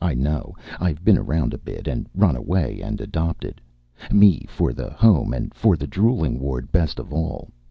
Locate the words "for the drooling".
5.53-6.39